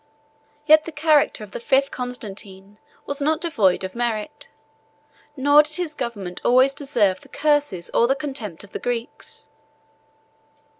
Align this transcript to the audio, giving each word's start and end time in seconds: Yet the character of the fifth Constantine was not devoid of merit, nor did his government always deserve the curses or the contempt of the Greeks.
Yet 0.65 0.85
the 0.85 0.91
character 0.91 1.43
of 1.43 1.51
the 1.51 1.59
fifth 1.59 1.91
Constantine 1.91 2.79
was 3.05 3.21
not 3.21 3.39
devoid 3.39 3.83
of 3.83 3.93
merit, 3.93 4.49
nor 5.37 5.61
did 5.61 5.75
his 5.75 5.93
government 5.93 6.41
always 6.43 6.73
deserve 6.73 7.21
the 7.21 7.29
curses 7.29 7.91
or 7.93 8.07
the 8.07 8.15
contempt 8.15 8.63
of 8.63 8.71
the 8.71 8.79
Greeks. 8.79 9.45